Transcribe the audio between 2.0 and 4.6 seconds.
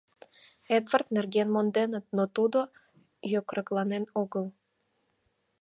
но тудо йокрокланен огыл.